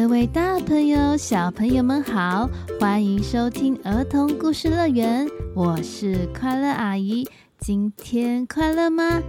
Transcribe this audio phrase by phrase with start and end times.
[0.00, 2.48] 各位大朋友、小朋友们好，
[2.78, 5.26] 欢迎收听儿童故事乐园，
[5.56, 7.26] 我是快乐阿姨。
[7.58, 9.20] 今天快乐吗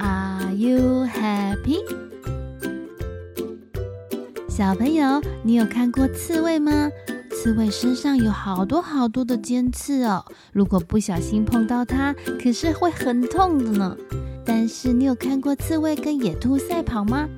[0.00, 1.78] ？Are you happy？
[4.48, 6.90] 小朋友，你有看过刺猬吗？
[7.30, 12.12] 刺猬身上有好多好多的尖刺哦，如果不小心碰到它，
[12.42, 13.96] 可是会很痛的呢。
[14.44, 17.28] 但是你有看过刺猬跟野兔赛跑吗？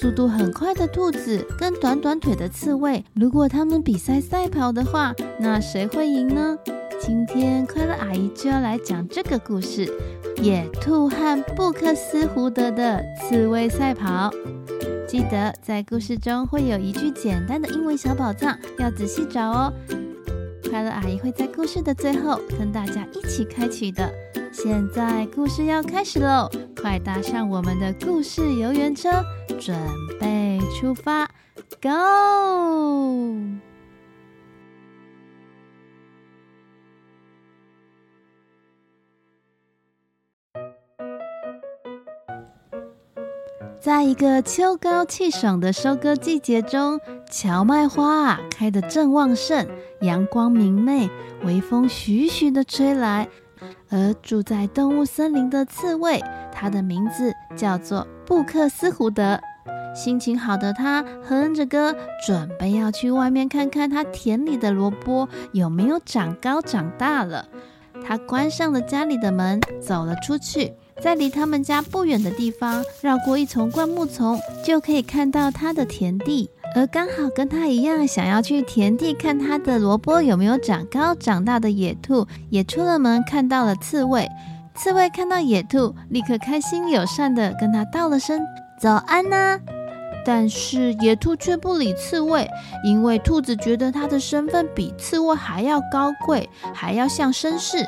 [0.00, 6.56] 速度很快的兔子跟短短腿的刺猬，如果他们比赛赛跑的话，那谁会赢呢？
[7.00, 9.92] 今天快乐阿姨就要来讲这个故事：
[10.40, 14.30] 野兔和布克斯胡德的刺猬赛跑。
[15.08, 19.72] 记得在故事中会有一句简单的英文小宝藏，要仔细找哦。
[20.70, 24.08] 快乐阿姨会在故事的最后跟大家一起开启的。
[24.60, 26.50] 现在故事要开始喽，
[26.82, 29.08] 快搭上我们的故事游园车，
[29.60, 29.78] 准
[30.18, 31.30] 备出发
[31.80, 33.38] ，Go！
[43.78, 46.98] 在一个秋高气爽的收割季节中，
[47.30, 49.68] 荞麦花啊开得正旺盛，
[50.00, 51.08] 阳光明媚，
[51.44, 53.28] 微风徐徐的吹来。
[53.90, 56.22] 而住在动物森林的刺猬，
[56.52, 59.40] 它的名字叫做布克斯胡德。
[59.94, 61.94] 心情好的他哼着歌，
[62.24, 67.48] 准备要去外面看看他田里的萝卜有没有长高长大了。
[68.06, 76.48] 他关上了家里的门，走了出去，在离他们家不远的地方，绕过一丛灌木丛，就可以看到他的田地。
[76.74, 84.28] 而刚好跟他一样想要去田地看他的萝卜有没有长高长大的野兔，也出了门看到了刺猬。
[84.74, 88.40] 刺猬看到野兔，立刻开心友善的跟他道了声
[88.80, 89.58] 早安呐、
[90.24, 92.48] 但是野兔却不理刺猬，
[92.84, 97.78] 因为兔子觉得它的身份比刺猬还要高贵，还要像绅士。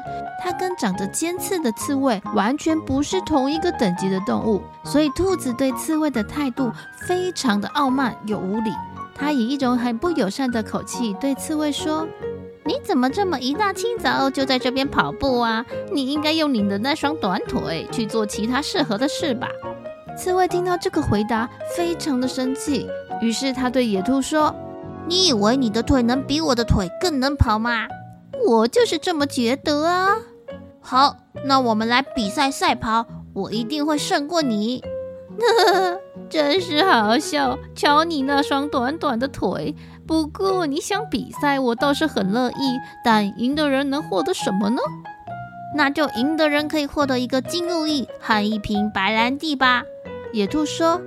[0.43, 6.73] 它跟长着尖刺的刺猬完全不是同一个等级的动物，所以兔子对刺猬的态度
[7.07, 8.73] 非常的傲慢又无礼。
[9.15, 12.09] 它以一种很不友善的口气对刺猬说
[12.65, 15.63] ：“你怎么这么一大清早就在这边跑步啊？
[15.93, 19.47] 你应该用你的那双短腿去做其他适合的事吧。”
[20.21, 22.87] 刺猬听到这个回答，非常的生气，
[23.23, 24.55] 于是他对野兔说
[25.09, 27.89] ：“你以为你的腿能比我的腿更能跑吗？
[28.47, 30.11] 我就是这么觉得啊。
[30.79, 31.17] 好，
[31.47, 34.85] 那我们来比赛赛跑，我一定会胜过你。
[35.39, 39.75] 呵呵，真是好笑，瞧你那双短短的腿。
[40.07, 44.83] 不过你想比赛，我倒是很乐意，但赢的人能获得什么呢？
[45.75, 49.83] 那就赢的人可以获得一个金路易和一瓶白兰地吧。”
[50.33, 51.01] 野兔说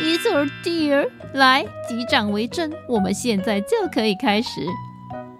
[0.00, 4.66] ：“It's a dear，来，击掌为证，我们现在就可以开始。”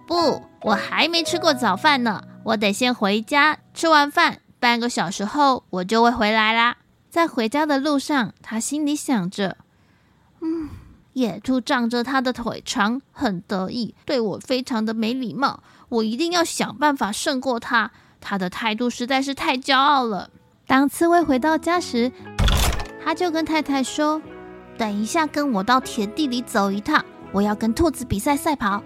[0.07, 3.59] 不，我还没吃过早饭呢，我得先回家。
[3.73, 6.77] 吃完饭，半个小时后我就会回来啦。
[7.11, 9.57] 在回家的路上，他心里想着
[10.41, 10.69] ：“嗯，
[11.15, 15.65] 野兔仗着他的腿长，很得意，对我非常的没礼貌。
[15.89, 17.91] 我一定要想办法胜过他。
[18.21, 20.31] 他的态度实在是太骄傲了。”
[20.67, 22.11] 当刺猬回到家时，
[23.05, 24.21] 他就跟太太说
[24.79, 28.83] ：“等一下，跟我到田地里走一趟，我要跟兔子比赛赛跑。”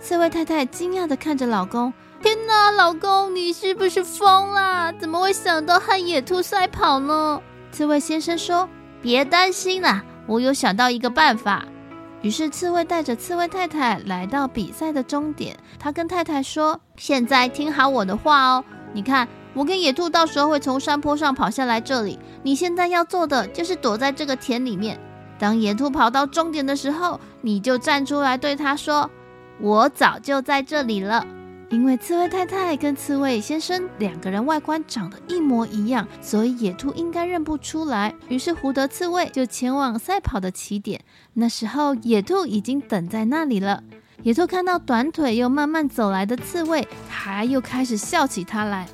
[0.00, 1.92] 刺猬太太惊讶的看着老公
[2.22, 4.92] ：“天哪，老公，你是不是疯了？
[5.00, 7.42] 怎么会想到和野兔赛跑呢？”
[7.72, 8.68] 刺猬先生说
[9.02, 11.64] ：“别担心啦，我有想到一个办法。”
[12.22, 15.56] 于是刺猬带着刺猬太太来到比赛的终点。
[15.80, 19.26] 他跟太太说：“现在听好我的话哦，你看。”
[19.58, 22.16] 我跟野兔到时候会从山坡上跑下来这里。
[22.44, 24.96] 你现在要做的就是躲在这个田里面。
[25.36, 29.10] 当野兔跑到终点的时候，你就站出来对他说
[29.60, 31.26] ：“我早就在这里了。”
[31.70, 38.14] 因为刺猬太太跟刺猬先生两个人外观长得一模一样，所以野兔应该认不出来。
[38.28, 41.00] 于是胡德刺猬就前往赛跑的起点。
[41.34, 43.82] 那时候野兔已经等在那里了。
[44.22, 48.86] 野兔看到短腿又慢慢走来的刺猬，他又开始笑起他来。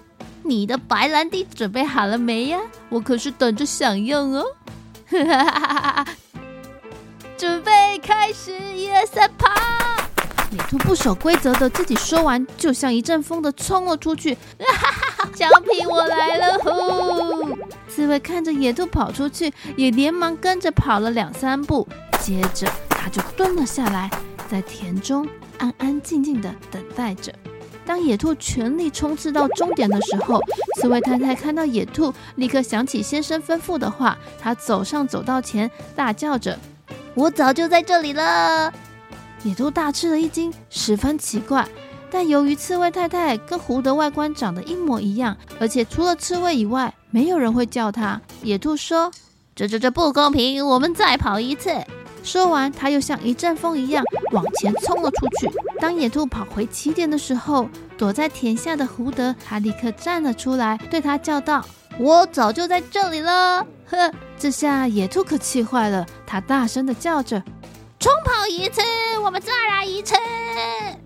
[0.44, 2.60] 你的白兰地准备好了没呀？
[2.90, 4.44] 我可是等着享用哦！
[5.06, 6.06] 哈哈哈哈哈！
[7.36, 9.50] 准备开始一二三跑。
[10.50, 14.34] 野兔不守规则的自己说完，就像一阵风的冲了出去。
[14.34, 15.30] 哈哈哈！
[15.34, 16.58] 小品我来了！
[16.58, 17.58] 呼！
[17.88, 21.88] 刺猬看着野兔跑出去，也连忙跟着跑了两三步，
[22.20, 24.10] 接着他就蹲了下来，
[24.48, 25.26] 在田中
[25.58, 27.32] 安安静静的等待着。
[27.86, 30.40] 当野兔全力冲刺到终点的时候，
[30.76, 36.58] 刺猬太太看到野兔，立刻想起先生吩咐的话，她走上走道前，大叫着
[37.14, 38.72] ：“我早就在这里了。
[39.42, 41.66] 野兔大吃了一惊，十分奇怪。
[42.10, 48.20] 但由于刺猬太太跟狐的外观长得一模一样，而且除了刺猬以外，没有人会叫它。
[48.42, 49.10] 野兔说
[49.54, 51.70] ：“这这这不公平，我们再跑一次。”
[52.22, 54.02] 说完，他又像一阵风一样
[54.32, 55.50] 往前冲了出去。
[55.80, 57.68] 当野兔跑回起点的时候，
[57.98, 61.64] 躲在田下的胡德还立刻站了出来，对它叫道，
[61.98, 63.66] 我早就在这里了。
[63.86, 67.42] 呵，这下野兔可气坏了，它大声的叫着，
[67.98, 68.80] 重跑一次，
[69.22, 70.14] 我们再来一次。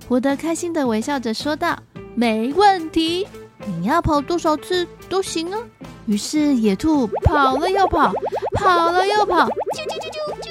[0.08, 1.76] 胡德开心的微笑着说道，
[2.14, 3.26] 没问题，
[3.66, 5.58] 你要跑多少次都行啊。
[6.06, 8.12] 于是野兔跑了又跑，
[8.54, 10.47] 跑了又跑，啾啾啾啾啾。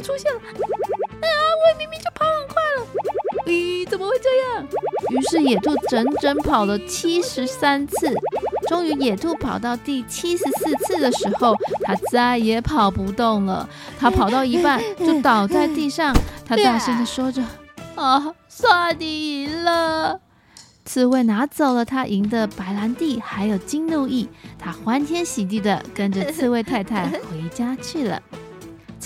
[0.00, 0.40] 出现了？
[0.40, 1.28] 啊，
[1.60, 2.86] 我明明就跑很快了。
[3.46, 4.66] 咦，怎么会这样？
[5.10, 8.14] 于是野兔整整跑了七十三次。
[8.68, 13.68] 终于，野兔跑到第七十四次的时候，它再也跑不动了。
[13.98, 16.14] 它跑到一半就倒在地上，
[16.46, 17.42] 它大声地说着
[17.96, 20.20] ：“啊，算你赢了！”
[20.84, 24.28] 刺猬拿走了他赢的白兰地，还有金路易。
[24.58, 28.20] 他欢天喜地的跟着刺猬太太回家去了。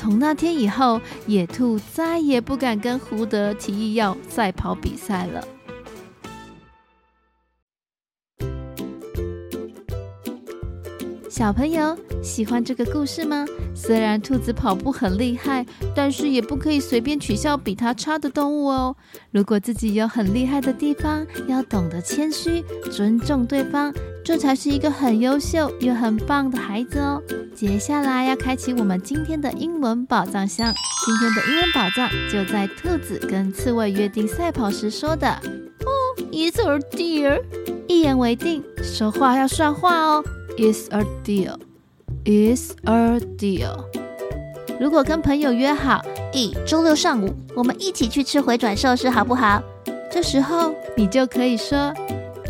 [0.04, 5.42] 从那天以后，野兔再也不敢跟胡德提议要赛跑比赛了。
[11.34, 13.44] 小朋友喜欢这个故事吗？
[13.74, 18.94] 虽然兔子跑步很厉害，但是也不可以随便取笑比它差的动物哦。
[19.32, 23.92] 如果自己有很厉害的地方，要懂得谦虚，尊重对方，
[24.24, 27.20] 这才是一个很优秀又很棒的孩子哦。
[27.52, 30.72] 接下来要开启我们今天的英文宝藏箱。
[31.04, 35.28] 今天的英文宝藏就在兔子跟刺猬约定赛跑时说的。
[35.28, 35.90] 哦
[36.30, 37.42] ，It's a deal，
[37.88, 40.24] 一言为定，说话要算话哦。
[40.56, 41.58] It's a deal.
[42.24, 43.84] It's a deal.
[44.78, 49.62] 如果跟朋友约好，咦，周六上午我们一起去吃回转寿司好不好？
[50.10, 51.92] 这时候你就可以说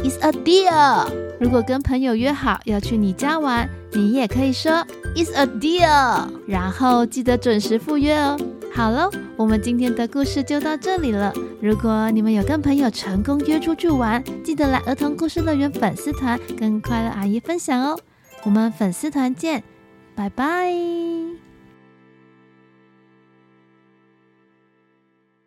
[0.03, 1.07] It's a deal。
[1.41, 4.73] 如果跟朋友约好要去你家玩，你也可以说
[5.15, 6.29] It's a deal。
[6.47, 8.37] 然后记得准时赴约哦。
[8.75, 11.33] 好喽，我们今天的故事就到这里了。
[11.63, 17.97] 如果你们有跟朋友成功约出去玩，记得来儿童故事乐园粉丝团跟快乐阿姨分享哦。
[18.43, 19.63] 我们粉丝团见，
[20.17, 20.73] 拜拜。